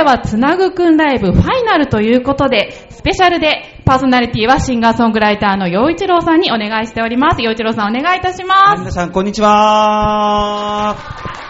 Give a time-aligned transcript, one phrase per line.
[0.00, 7.42] 回はつなぐくんライブファイナルということで、スペシャルでパーソナリティはシンガーソングライターの陽一郎さんにお願いしております。
[7.42, 8.80] 陽一郎さんお願いいたします。
[8.80, 10.94] 皆さん、こんにちは。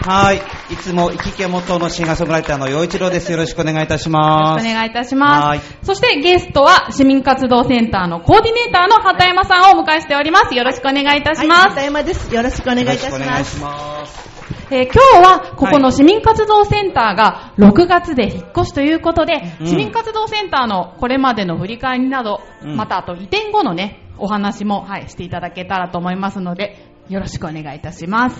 [0.03, 0.41] はい。
[0.73, 3.31] いつも、生き家元のシンガーソングライターの陽一郎です。
[3.31, 4.63] よろしくお願いいたしよます。
[4.63, 5.77] ろしくお願いいたしまはいす。
[5.83, 10.55] そしてゲストは市民活動センターのコーディネーターの畑山さんをお迎えしております。
[10.55, 11.75] よろしくお願いいたします。
[11.75, 12.33] はい、山です。
[12.33, 14.20] よろしくお願いいたしよろしくお願いします。
[14.73, 19.67] えー今日はここの市民活動センターが6月で引っ越しということで、うん。
[19.67, 22.77] 市民活動センターのこれまでの振り返りなど、うん。
[22.77, 28.39] またあと移転後のね、お話も、はい、していただけたらと思いますので、よろしくお願いいたします。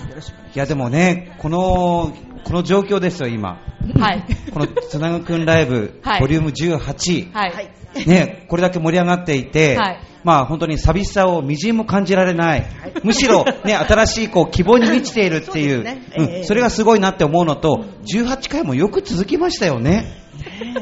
[0.55, 2.15] いや、でもね、この、
[2.45, 3.61] この状況ですよ、今。
[3.99, 4.25] はい。
[4.53, 7.33] この、つなぐくんライブ、はいボリューム18。
[7.33, 7.53] はい。
[7.53, 8.07] はい。
[8.07, 12.67] ね、これだけ盛り上がっていて、はいまあ本当に寂しさをみじんも感じられない。
[13.03, 20.05] むしろね、新しいこう希望に満ちているっていう、そうんええそれがすごいなって思うのと、18回もよく続きましたよね。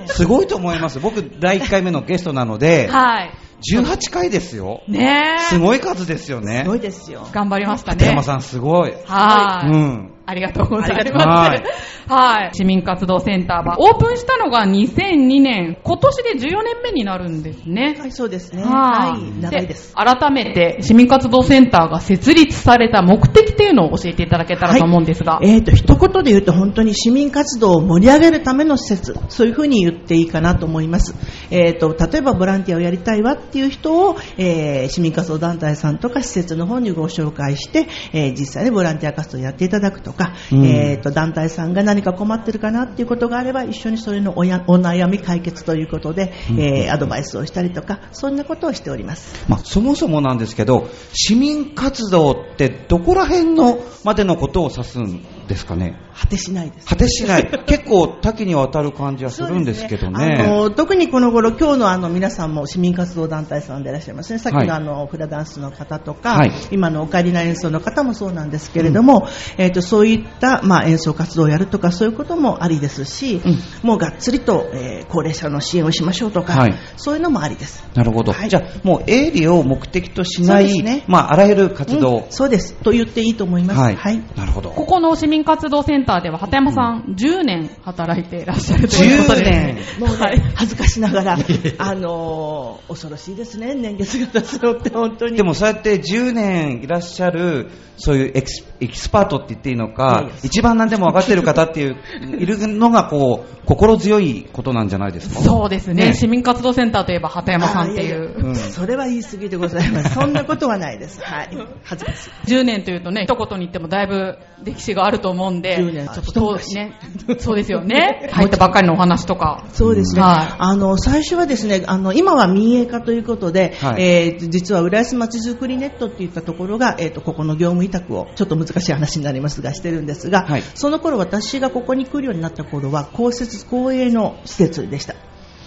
[0.08, 1.00] すごいと思います。
[1.00, 3.32] 僕、第1回目のゲストなので、はい。
[3.62, 4.82] 18回ですよ。
[4.88, 5.40] ねえ。
[5.44, 6.70] すごい数ですよねす。
[6.70, 7.28] ごいですよ。
[7.32, 7.98] 頑張りましたね。
[7.98, 8.94] 片山さんすごい。
[9.06, 9.70] はい。
[9.70, 10.14] うん。
[10.30, 11.00] ありがとうございます。
[11.00, 12.52] ありがとうございますはい。
[12.54, 17.98] 市民活動センターは、オープンしたのが2002年、今年で14年目になるんですね。
[18.00, 18.64] はい、そうですね。
[18.64, 18.70] は
[19.12, 19.94] はいい、長いです。
[19.96, 25.40] 改めて、市民活動センターが設立された目的っていうのを教えていただけたらと思うんですが。
[25.42, 31.16] えーと、一言で言うと本当に市民活動を盛り上げるための施設、そういうふうに言っていいかなと思います。
[31.52, 49.46] えーと、例えばボランティアをやりたいわっていう人を、えー市民活動団体さんとか施設の方にご紹介して、えー実際にボランティア活動をやっていただくとか、うんえーと、団体さんが何か困ってるかなっていうことがあれば、一緒にそれのおやお悩み解決ということで、えーアドバイスをしたりとか、そんなことをしております。
[49.48, 56.88] まあ、そもそもなんですけど、市民活動ってどこら辺のまでのことを指すんですかね果てしないです。
[56.88, 57.50] 果てしない。
[57.66, 60.48] 結構多岐にわたる感じはするんですけどそうですあね。
[60.48, 64.40] の特にこの頃、今日のあの皆さんも市民活動団体さんでいらっしゃいますね。
[64.40, 69.28] さっきはいのあのフラダンスの方とか、はい今のオカリナ演奏の方もそうなんですけれども、
[69.58, 77.84] えっ、とそういったまあ演奏活動をやるとかそういうこともありですし、うんもうがっつりと、えー高齢者の支援をしましょうとか、はいそういうのもありです。
[77.96, 78.34] なるほど。
[78.34, 82.18] はいじゃあ、もう営利を目的としない、ねまあ、あらゆる活動。
[82.18, 82.74] うんそうです。
[82.76, 83.80] と言っていいと思います。
[83.80, 83.96] はい。
[83.96, 84.22] はい。
[84.36, 84.70] なるほど。
[84.72, 89.46] ここの市民活動センターでは、畑山さん、10年働いていらっしゃるということで。
[89.46, 90.40] 10年もうね、はい。
[90.56, 91.38] 恥ずかしながら、
[91.78, 95.38] あのー恐ろしいですね、年月が経つのって本当に。
[95.38, 101.98] でもそうやって10年いらっしゃる、そういうエキスエキスパートって言っていいのか一番何でも分かってる方っていう、
[102.40, 105.42] いるのがこう、心強いことなんじゃないですか？
[105.42, 110.14] そうですねね市民活動センターといえば、畑山さんっていあいやそれは言い過ぎでございます。
[110.20, 111.22] そんなことはないです。
[111.22, 111.50] はい。
[111.84, 112.30] 恥ずかしい。
[112.48, 116.94] 10年というとね、一言に言ってもだいぶ歴史があると思うんで、10年ちょっとそうね、
[117.40, 118.30] そうですよね。
[118.32, 119.66] 入ったばっかりのお話とか。
[119.74, 120.22] そうですね。
[120.22, 135.16] はいあの、最初はですね、あの、今は民営化ということで、はいえー実は浦安まちづくりネットっていったところが、えっ、と、ここの業務委託を、ちょっと難しい話になりますが、してるんですが、はいその頃私がここに来るようになった頃は、公設公営の施設でした。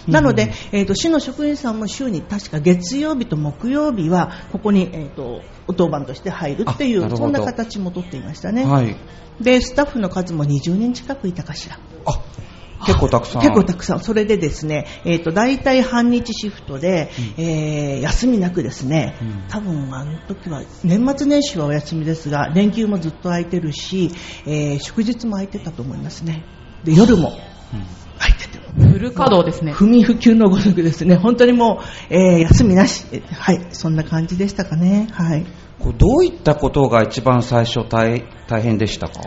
[0.07, 8.65] なので、えーと、市の職員さんも週に確か月曜日と木曜日は、ここに、えーと、お当番として入るっていう、そんな形もとっていましたね。
[8.65, 8.95] はい。
[9.41, 11.79] で、スタッフの数も20人近くいたかしら。
[12.05, 12.21] あ、
[12.85, 13.41] 結構たくさん。
[13.41, 13.99] 結構たくさん。
[13.99, 24.11] それでですね、えっ、と、大体半日シフトで、えー休みなくですね、うん多分あの時は、年末年始はお休みですが、連休もずっと空いてるし、
[24.45, 26.43] えー祝日も空いてたと思いますね。
[26.83, 27.29] で、夜も
[27.73, 27.85] うん
[28.19, 28.52] 空いてて。
[28.75, 29.71] フル稼働ですね。
[29.71, 35.07] 不眠不休のごとくですね、本当にもう、えー休みなし、えはい、そんな感じでしたかね。
[35.11, 35.45] はい。
[35.79, 39.21] こうどういったことが一番最初大大変でしたか？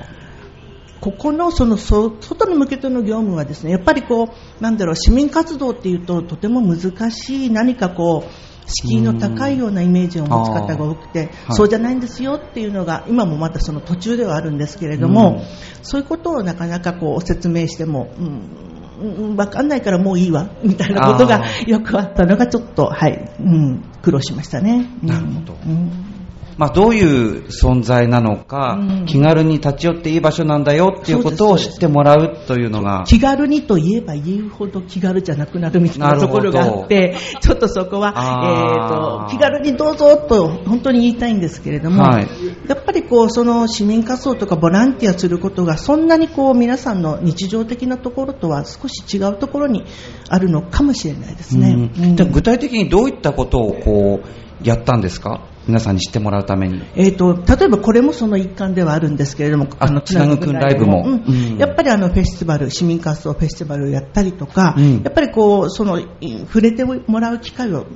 [1.01, 4.25] ここのそのそ外に向けての業務はですねやっぱりこ
[4.59, 8.31] うなんだろう市民活動っていうととても難しい何かこう
[8.69, 11.31] 敷居の高いようなイメージを持つ方が多くて、はい。
[11.51, 15.45] そうじゃないんですよっていうのが今もまたその途中ではあるんですけれども、
[15.83, 18.66] そういうことをなかなかこう説明しても、うん
[19.01, 24.87] うん、分かんないからもういいわ みたいなことがよくあったのがちょっと、はいうん、苦労しましたね。
[25.03, 25.09] うん。
[25.09, 25.57] なるほど。
[25.67, 26.16] うん
[26.59, 29.07] まあ、どういう存在なのか、うん。
[29.07, 42.29] 気軽に立ち寄っていい場所なんだよっていうことを知ってもらうというのが、気軽にと言えば言うほど気軽じゃなくなるみたいなところがあって、ちょっとそこは、えーと、気軽にどうぞと本当に言いたいんですけれども、はい。
[42.69, 49.85] やっぱりこう、その市民活動とかボランティアすることがそんなにこう皆さんの日常的なところとは少し違うところに
[50.31, 51.69] あるのかもしれないですね。
[51.97, 52.05] うん。
[52.21, 55.43] うん具体的にどういったことをこうやったんですか？
[55.67, 56.83] 皆さんに知ってもらうために。
[56.95, 61.05] えー、と例えばこれもその一環ではあるんですけれども、あつなぐくんライブも。
[61.07, 61.25] うん。
[61.27, 61.59] うん。
[61.59, 65.03] やっぱりあのフェスティバル、市民活動フェスティバルをやったりとか、うん。
[65.03, 66.07] やっぱりこうそのい
[66.47, 67.87] 触れてもらう機会を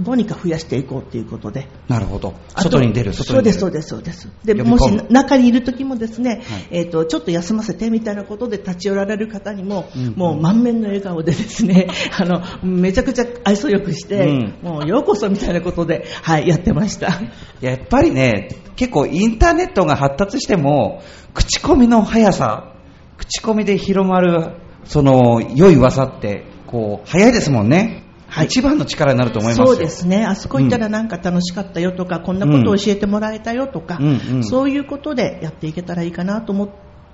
[0.00, 2.34] どうにか増やしていこうということで、なるほど。
[2.56, 3.58] 外に出る、外に出る。
[3.58, 4.54] そうです、そうです、そうです。
[4.54, 11.88] で、もし中にいる時もですね、はいえっ、と、ちょっと休ませてみたいなことで立ち寄られる方にも、うんもう満面の笑顔でですね、
[12.18, 17.20] あの、めちゃくちゃ愛想よくして、うんもうようこそみたいなことで、はい、やってました。
[17.60, 21.02] やっぱりね、結構インターネットが発達しても、
[21.34, 22.74] 口コミの速さ、
[23.16, 28.03] 口コミで広まる、その、良い噂って、こう、早いですもんね。
[28.28, 28.46] はい。
[28.46, 29.66] 一番の力になると思いますよ。
[29.66, 34.36] そうですね、あそこ行ったらなんか楽しかったよとか、こんなことを教えてもらえたよとか、うん。
[34.36, 36.68] うんそういうことでやっていけたらいいかなと思っ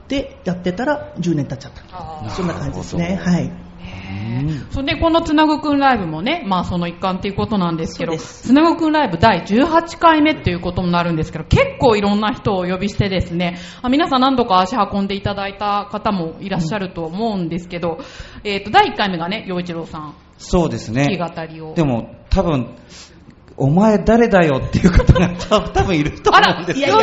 [0.09, 2.31] てやってたら10年経っちゃった。
[2.31, 3.21] そんな感じですね。
[3.23, 3.71] はい。
[4.71, 17.99] それでこのつなぐくんライブもね、まあその一環っていうことなんですけど、つなぐくんライブ第18回目っていうことになるんですけど、結構いろんな人をお呼びしてですね、あ皆さん何度か足運んでいただいた方もいらっしゃると思うんですけど、
[18.45, 21.17] えっ、と、第1回目がね、陽一郎さん、そうですね。
[21.17, 21.75] 弾き語りを。
[21.75, 22.75] でも、多分、
[23.61, 26.97] お前誰だよっていう方が多分いると思うんです、けど。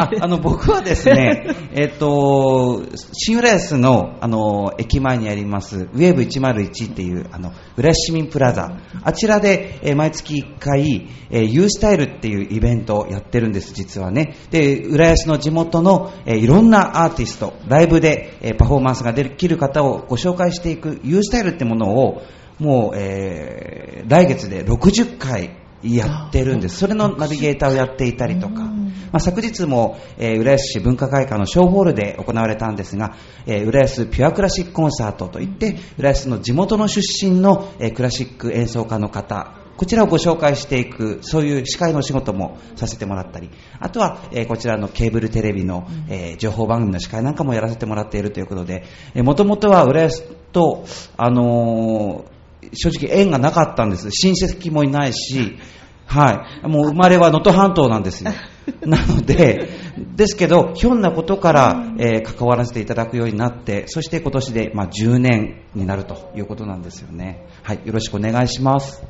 [0.00, 1.46] ああの僕はですね、
[1.76, 14.34] えっと、新浦安のあの駅前にあります、ウェーブ101っていうあの浦安市民プラザ、あちらで、えー毎月1回、えー、ユースタイルっていうイベントをやってるんです、実はね。
[14.50, 22.22] で、浦安の地元の、えーいろんなアーティスト、ライブで、えーパフォーマンスができる方をご紹介していくユースタイルってものを、
[22.58, 26.76] もう、えー来月で60回やってるんです。
[26.78, 33.16] それのナビゲーターをやっていたりとか、まあ、昨日も、えー浦安市文化会館の小ホールで行われたんですが、
[33.46, 48.84] えー浦安ピュアクラシックコンサートといって、浦安の地元の出身の、えークラシック演奏家の方、こちらをご紹介していく、そういう司会のお仕事もさせてもらったり、あとは、えーこちらのケーブルテレビの、えー情報番組の司会なんかもやらせてもらっているということで、
[49.16, 50.22] もともとは浦安
[50.52, 50.84] と、
[51.16, 52.33] あのー
[52.72, 54.10] 正直縁がなかったんです。
[54.10, 55.58] 親戚もいないし、
[56.06, 56.68] はい。
[56.68, 58.30] もう生まれは能登半島なんですよ。
[58.86, 59.68] なので、
[60.16, 67.46] ですけど、ひょんなことから、えー関わらせていただくようになって、そして今年で、まあ、10年になるということなんですよね。
[67.62, 67.80] はい。
[67.84, 69.02] よろしくお願いします。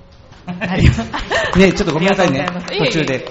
[1.57, 2.47] ね、ちょっとごめんなさいね。
[2.87, 3.27] 途中で。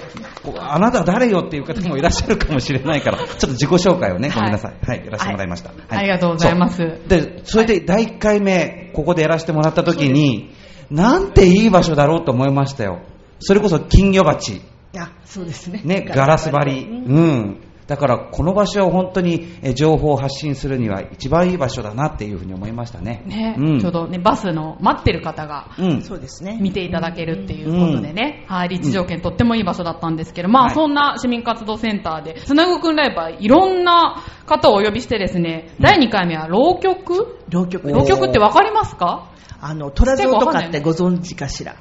[0.58, 4.74] あなた誰よっていう方もいらっしゃるかもしれないから、ちょっと自己紹介をね、ごめんなさい。
[4.86, 5.70] はい、やらせてもらいました。
[5.70, 6.78] はいありがとうございます
[7.08, 10.52] で、それで第1回目、ここでやらせてもらった時に、
[10.90, 13.00] なんていい場所だろうと思いましたよ。
[13.38, 14.60] それこそ金魚鉢。
[14.96, 15.80] あ、そうですね。
[15.84, 16.86] ね、ガラス張り。
[16.86, 17.60] うん。
[17.86, 23.22] だから、この場所を本当にえ情報を発信するには一番いい場所だなっていうふうに思いましたね。
[23.26, 26.02] ね、うん、ちょうどね、バスの待ってる方がうん。
[26.02, 26.58] そうですね。
[26.62, 37.38] 見ていただけるっていうことでね、はい、立地条件とってもいい場所だったんですけど、まあ、はいそんな市民活動センターで、つなぐくんライブはいろんな方をお呼びしてですね、第2回目は浪曲？
[37.50, 39.30] 浪曲お浪曲ってわかりますか？
[39.60, 41.76] あの、虎像とかってご存知かしら？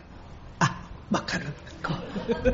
[0.60, 1.46] あ、わかる。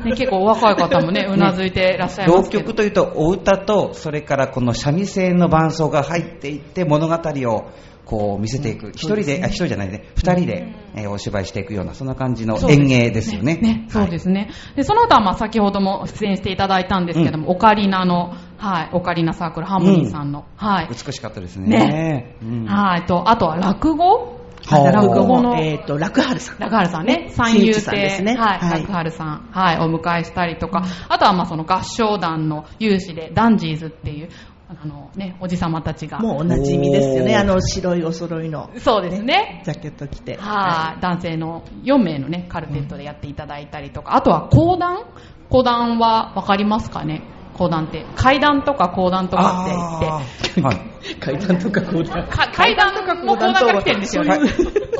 [0.04, 2.64] ね、結構お若い方もね、うなずいてらっしゃいま浪すけど。
[2.64, 7.70] 曲というと、お歌と、それからこの三味線の伴奏が入っていって、物語を
[8.04, 8.90] こう見せていく。
[8.90, 13.54] 一、人で、あ、一人じゃないね、二人で、えーお芝居していくような、そんな感じのそうです演芸ですよね。
[13.56, 14.50] ね、そうですね。
[14.74, 20.88] で、その後は、まあ、先ほども出演していただいたんですけども、オカリナの、はい、オカリナサークルハーモニーさんの、はい。
[20.88, 21.68] 美しかったですね。
[21.68, 22.36] ね。
[22.42, 22.64] うん。
[22.66, 24.04] はい、と、あとは落語？
[24.04, 26.58] はあ落語の、えっ、と、楽春さん。
[26.58, 28.34] 楽春さんね、三遊新内さんです亭、ね。
[28.34, 28.80] はい、はい。
[28.82, 34.28] 楽春さん、はい、お迎えしたりとか、あとはまあその合唱団の有志で、ダンジーズっていう、
[34.68, 37.36] あのね、おじさまたちが、もうおなじみですよね。
[37.36, 38.70] あの、白いお揃いの。
[38.78, 39.62] そうですね。
[39.64, 40.36] ジャケット着て。
[40.36, 45.06] はい、男性の4名のね、カルテットでやっていただいたりとか、あとは講談？
[45.48, 47.22] 講談はわかりますかね？
[47.60, 48.06] 講談って。
[48.16, 51.16] 階段とか講談とかって言って、はい。
[51.20, 52.24] 階段とかこうだ。
[52.24, 54.30] か階段とか講談から来てるんですよね。
[54.30, 54.40] はい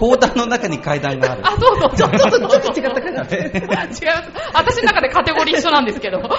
[0.01, 1.43] 講談の中に階段がある。
[1.47, 4.03] あ、そうそう、 ちょっと、ちょっと、ちょっと違ったかな違います。
[4.55, 6.31] 私の中でカテゴリー一緒なんですけど、はい。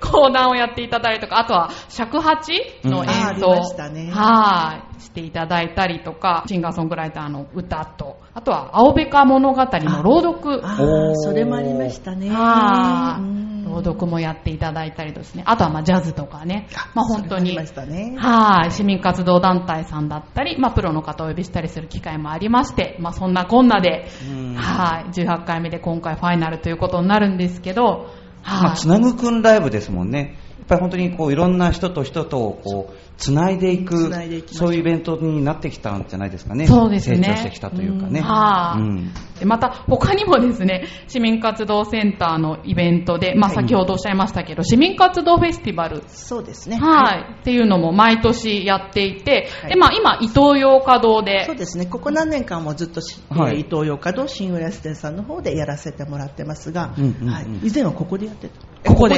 [0.00, 2.52] 講談をやっていただいたりとか、あとは尺八
[2.84, 5.02] の演奏、ましたねはい。
[5.02, 10.60] していただいたりとか、シンガーソングライターの歌と、あとは青べか物語の朗読。
[10.64, 12.28] ああ、それもありましたね。
[12.30, 15.42] はいうん朗読もやっていただいたりですね。
[15.46, 16.68] あとはまあジャズとかね。
[16.94, 17.56] まあ本当に
[17.86, 18.16] ね。
[18.18, 28.10] はい、市民活動団体さんだったり、まあ、プロの方をお呼びしたりする機会もありまして、まあ、そんなこんなでうん、はい、18回目で今回ファイナルということになるんですけど、
[28.44, 30.36] まあ、はい、つなぐくんライブですもんね。
[30.68, 36.66] やっぱり本当にこういろんな人と人とをこうつないでいく繋いでいそういうイベントになってきたんじゃないですかね。
[36.66, 37.16] そうですね。
[37.16, 38.20] 成長してきたというかね。
[38.20, 38.26] うん。
[38.26, 39.12] はいうん。
[39.40, 43.56] でまた他にもですね市民活動センターのイベントで、まあ、はい。
[43.56, 46.02] 先ほどおっしゃいましたけど、市民活動フェスティバル。
[46.08, 46.76] そうですね。
[46.76, 49.70] はい、っていうのも毎年やっていて、はい。
[49.70, 51.46] でまあ、今、イトーヨーカ堂で。
[51.46, 51.86] そうですね。
[51.86, 53.54] ここ何年間もずっとし、はい。
[53.54, 58.54] えー伊東洋華堂新浦安店さんの方でやらせてもらってますが、うんうんうんはい、以前はここでやってた。
[58.84, 59.16] えここで？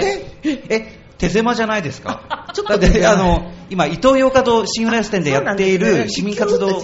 [0.69, 2.47] え、手狭じゃないですか？
[2.55, 6.81] ちょっとだって、あの、今、伊東洋華堂新浦安店でやっている市民活動フェ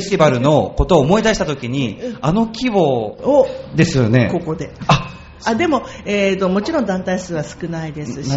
[0.00, 4.28] スティバルのことを思い出したときに、あの規模をですよね。
[4.32, 4.70] ここで。
[4.88, 5.10] あ、
[5.44, 8.30] あでも、えーと、もちろん団体数は少ないですし、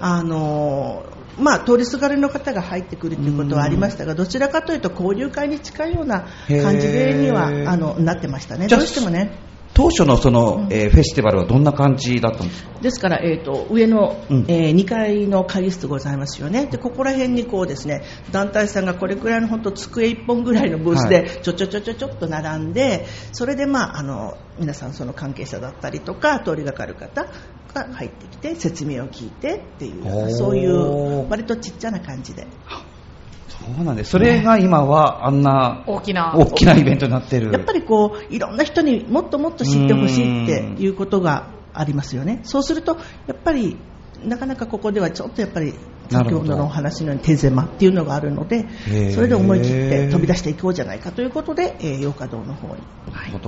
[0.00, 8.66] あのーまあ、通りすがりの方が入ってくるということはありましたが、どちらかというと交流会に近いような感じでにはあのなってましたね。
[8.66, 9.32] どうしてもね。
[9.72, 12.70] 当初のその、えーフェスティバルはどんな感じだったんですか？
[12.80, 14.44] ですから、えー、と上の、うん。
[14.48, 16.66] え2階の会議室ございますよね。
[16.66, 27.26] でここら辺にこうですね団体さんがこれくらいの本当机1本ぐらいのブースはでちょちょちょちょちょっと並んでそれで、まあ、あの皆さんその関係者だったりとか通りがかる方
[27.74, 32.46] が入ってきて説明を聞いてっていうそういう割とちっちゃな感じで
[33.60, 34.10] そうなんです。
[34.10, 37.52] それが今はあんな大きな、大きなイベントになってる。
[37.52, 42.40] やっぱりこういろんな人にもっともっと知ってほしいっていうことがありますよね。
[42.42, 43.76] そうするとやっぱり
[44.24, 45.74] なかなかここではちょっとやっぱり
[46.10, 48.66] 先ほどのお話のように手狭っていうのがあるので
[49.12, 52.82] それで思い切って飛び出していこうじゃないかということで、えー、洋華堂の方に、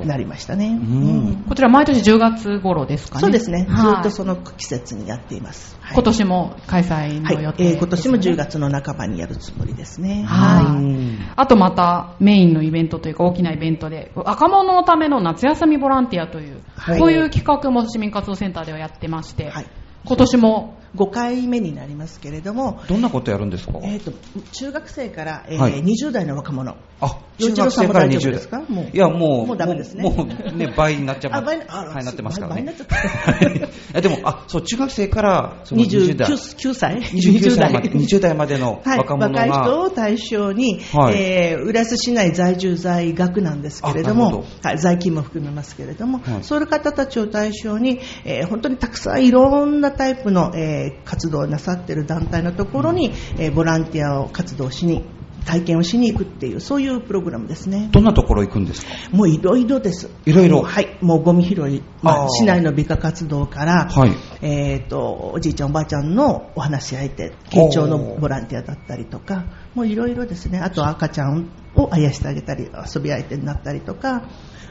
[0.07, 0.69] なりましたね。
[0.69, 1.45] うん。
[1.49, 3.21] こちら毎年10月頃ですかね。
[3.21, 3.95] そうですね、はい。
[3.97, 5.76] ずっとその季節にやっています。
[5.81, 5.95] はい。
[5.95, 7.42] 今年も開催のはい。
[7.42, 8.37] 予定、えー今年も10。
[8.37, 10.25] 月の半ばにやるつもりですね。
[10.25, 10.64] はい。
[10.66, 16.99] うんあとまたメインのイベントというか大きなイベントで若者のための夏休みボランティアという、はい。
[16.99, 19.66] こういう企画も市民活動センターではやってまして、はい。
[20.04, 23.78] 今年も5回目になりますけれども、どんなことやるんですか？
[23.82, 24.12] えー、と
[24.52, 25.82] 中学生から、えーはい。
[25.82, 26.76] 20代の若者。
[27.00, 28.62] あ、幼稚園さんも大丈夫ですか？
[28.68, 30.02] もういや、もう、もうダメですね。
[30.02, 31.42] もうね、倍になっちゃいます。
[31.42, 32.62] あ倍はい、なってますからね。
[32.62, 34.00] 倍倍になっちゃった。
[34.02, 36.28] でも、あ、そう、中学生から、その20 29代。
[36.30, 38.34] 9歳？29歳まで、20代。
[38.34, 41.14] までのはい、若者若い人が、を対象に、はい。
[41.16, 46.44] えー浦安市内在住在学なんですけれどもはい、在勤も含めますけれども、はい。
[46.44, 55.05] そういう方たちを対象に、えー本当にたくさんいろんなタイプの、えー活動をなさっている団体のところに、えーボランティアを活動しに
[55.45, 57.89] 体験をしに行くっていうそういうプログラムですね。
[57.93, 58.93] どんなところ行くんですか？
[59.11, 60.09] もういろいろです。
[60.25, 60.97] いろいろはい。
[61.01, 70.61] もうゴミ拾い、まあ、市内の美化活動から、はいえっ、と、おじいちゃんおばあちゃんのお話し相手、慶長のボランティアだったりとか、もういろいろですね。
[70.61, 74.23] あとは赤ちゃんをあやしてあげたり、遊び相手になったりとか、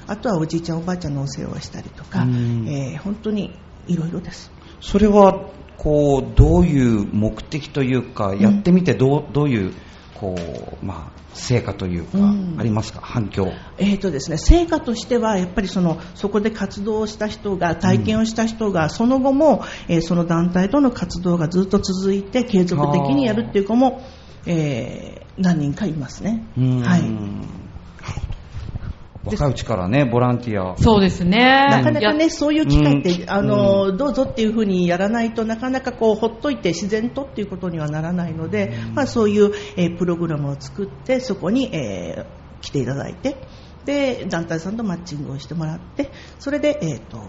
[0.08, 3.54] あとはおじいちゃんおばあちゃんのお世話をしたりとか、うんえー本当に
[3.88, 4.52] いろいろです。
[4.80, 5.50] それは、
[5.82, 9.74] こう、どういう目的というか、やってみてどう、どういう、
[10.14, 10.36] こ
[10.82, 12.56] う、まあ、成果というか、うん。
[12.60, 13.00] ありますか？
[13.02, 13.52] 反響。
[13.80, 24.04] えーとですね、成果としてはやっぱりそのそこで活動をした人が体験をした人が、その後も、えーその団体との活動がずっと続いて継続的にやるっていう子も、
[24.46, 26.46] えー何人かいますね。
[26.58, 26.82] うん。
[26.82, 27.61] はい
[29.24, 30.76] 若いうちからね、ボランティア。
[30.78, 31.68] そうですね。
[31.70, 43.38] なかなかね、やそういう機会って、うんあの、どうぞっていうふうにやらないとなかなかこう、ほっといて自然とっていうことにはならないので、まあそういう、えープログラムを作って、そこに、えー来ていただいて、
[43.86, 47.20] で、団体さんとマッチングをしてもらって、それで、えっ、と、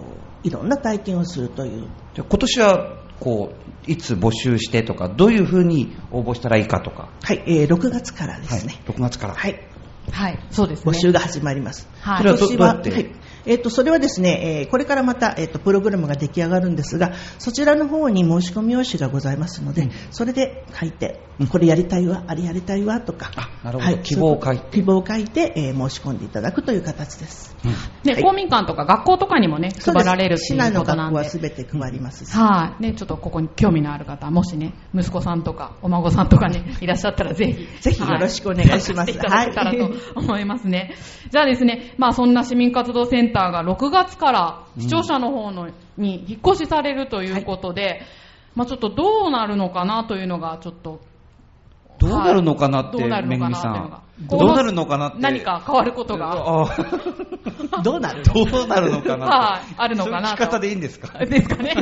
[0.45, 1.89] いろんな体験をするという。
[2.15, 3.55] じゃあ今年は、こ
[3.87, 7.09] う、いつ募集してとか、どういうふうに応募したらいいかとか。
[7.23, 8.75] はい、えー6月からですね。
[8.87, 9.35] はい、6月から。
[9.35, 9.61] はい、
[10.11, 10.91] はい、そうですね。
[10.91, 11.89] 募集が始まります。
[12.01, 23.99] はいそれはど今年どうやってはいえっとそれはですね、えーこれからまた、えっとプログラムが出来上がるんですが、そちらの方に申し込み用紙がございますので、それで書いて、これやりたいわ、あれやりたいわとか、あなるほど。
[23.99, 24.65] 希望を書いて。
[24.73, 27.57] 希望を書いて、えー申し込んでいただくという形です。
[28.05, 28.23] ね、はい。
[28.23, 30.79] 公民館とか学校とかにもね、配られるっいうことなんで。
[30.79, 32.25] の学校はすべて配ります。
[32.25, 37.81] し、はい、ね、ちょっとここに興味のある方、もしね、息子さんとか、お孫さんとかね、 いらっしゃったらぜひ。
[37.81, 38.85] ぜひよろしくお願いします。
[38.85, 40.95] 参加していただけたらと思いますね。
[41.31, 48.03] じゃあですね、まあそんな市民活動センターが6月から視聴者の方のに引っ越しされるということで、
[48.55, 51.01] まあちょっとどうなるのかなというのがちょっと、
[52.03, 54.03] どうなるのかなって、どうなるめぐみさん。
[54.29, 55.19] どうなるのかなって。
[55.21, 56.35] 何か変わることが、
[57.83, 59.35] どうなるどうなるのかなって。
[59.37, 59.75] はい。
[59.77, 61.25] あるのかな聞き方でいいんですか？
[61.25, 61.75] ですかね。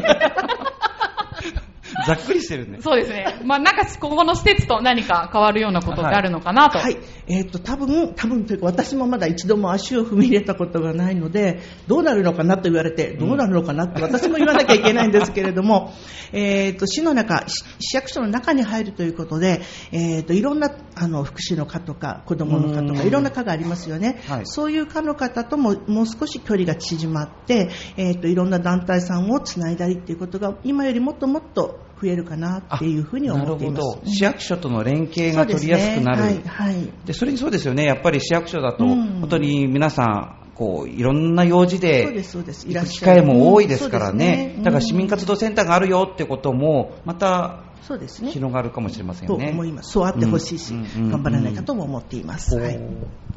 [2.07, 2.79] ざっくりしてるね。
[2.81, 3.41] そうですね。
[3.45, 6.79] まあなんかここの施設と何か変わるようなことってあるのかなと。
[6.79, 6.99] はい。
[7.27, 15.93] えっ、と、多分、多分というか、私もまだ一度も足を踏み入れたことがないので、どうなるのかなと言われて、どうなるのかなって私も言わなきゃいけないんですけれども、
[16.33, 19.61] えっと、市の中、市市役所の中に入るということで、
[19.93, 24.21] えっ、と、いろんな、あの、福祉の課とか、子供の課とか、うんいろんな課がありますよね。
[24.29, 33.87] はいそういう課の方とも、もう少し距離が縮まって、えっ、と、いろんな団体さんをつないだりっていうことが、今よりもっともっと増えるかなっていうふうに思っています。
[33.87, 34.11] なるほど。
[34.11, 36.35] 市役所との連携が取りやすくなる。
[36.35, 36.93] ねはい、はい。
[37.05, 48.31] でそれにそうですよね、やっぱり市役所だと、うん本当に皆さん、こういろんな用事で、行く機会も多いですからねだから市民活動センターがあるよってことも、またそうですね。
[48.31, 49.51] 広がるかもしれませんね。
[49.51, 49.93] 思います。
[49.93, 52.57] そうあってほしいし、うんうんうん頑張らないかとも思っています。
[52.57, 52.79] はい。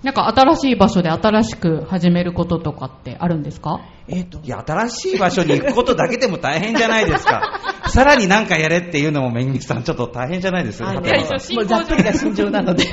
[0.04, 3.80] なんか新しい場所で新しく始めることとかってあるんですか？
[4.08, 7.62] えっ、とい、や、新しい場所に行くことだけでも大変じゃないですか。
[7.88, 10.90] さらに何かやれっていうのも、めぐみさん、ちょっと大変じゃないですか。
[10.90, 12.84] あのいや一応進行もうざっくりが心情なので。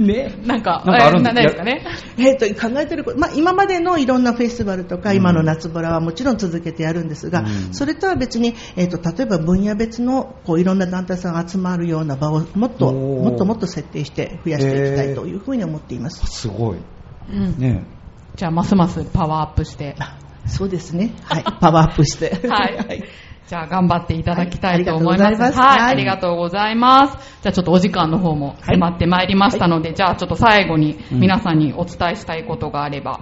[0.00, 0.34] ね。
[0.44, 1.84] なんか、なんかあるんですかね。
[2.18, 16.26] えっ、と、考えてること、まあ、今までのいろんなフェスティバルとか、今の夏ブラはもちろん続けてやるんですが、うんそれとは別に、えっ、と、例えば分野別の、こう、いろんな団体さんが集まるような場をもっと、もっともっと設定して増やしていきたいというふうに思っています。
[16.26, 16.78] すごい。
[17.30, 17.58] うん。
[17.58, 17.84] ね
[18.36, 19.96] じゃあ、ますますパワーアップして。
[20.44, 21.14] あそうですね。
[21.24, 21.44] はい。
[21.60, 22.40] パワーアップして。
[22.48, 23.04] はい。
[23.46, 25.58] じゃあ頑張っていただきたいと思います。
[25.58, 27.40] はいありがとうございますはい、ます。
[27.42, 33.20] じゃあちょっとお時間の方も迫ってまいりましたので、じゃあちょっと最後に皆さんにお伝えしたいことがあれば、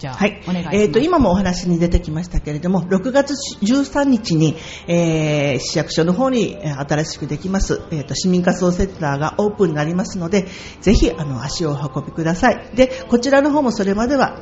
[0.00, 0.76] じゃあ、はいお願いします。
[0.78, 4.56] えー、と今もお話に出てきましたけれども6月13日に、
[4.88, 10.46] えー市役所の方にえー新しくできます、えー、と市民活動センターがオープンになりますので
[10.80, 14.40] ぜひあの足をお運びくださいでこちらの方もそれまでは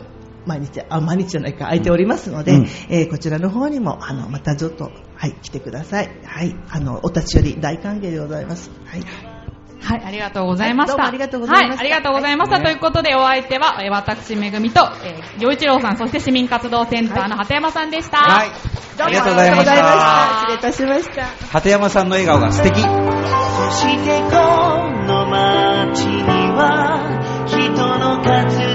[0.48, 9.02] 毎日あ毎日じゃないか空いておりますので、うんえーこちらの方にもあのまたちょっと、はい、来てください、はい、あのお立ち寄り大歓迎でございます、はい
[9.80, 11.02] はい、ありがとうございました。
[11.02, 12.56] はいどうもありがとうございましたはい、ありがとうございました。
[12.56, 18.18] はいということで、お相手は、えー私、めぐみと、えー、洋一郎さん、そして市民活動センターの鳩山さんでした。
[18.18, 18.48] はい。
[18.98, 20.38] どうもありがとうございましありがとうございまた。
[20.40, 22.80] 失礼いたしました鳩山さんの笑顔が素敵。
[22.80, 24.30] そしてこ
[25.06, 26.22] の街に
[26.52, 28.67] は人の数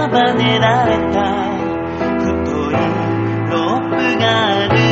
[0.00, 1.20] 束ねられた
[2.20, 2.74] 太い
[3.50, 4.89] ロープがある